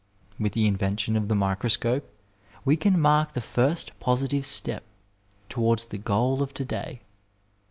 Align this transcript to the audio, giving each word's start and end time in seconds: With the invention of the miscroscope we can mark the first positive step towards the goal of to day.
With 0.39 0.53
the 0.53 0.65
invention 0.65 1.15
of 1.15 1.27
the 1.27 1.35
miscroscope 1.35 2.01
we 2.65 2.75
can 2.75 2.99
mark 2.99 3.33
the 3.33 3.39
first 3.39 3.91
positive 3.99 4.47
step 4.47 4.83
towards 5.47 5.85
the 5.85 5.99
goal 5.99 6.41
of 6.41 6.55
to 6.55 6.65
day. 6.65 7.01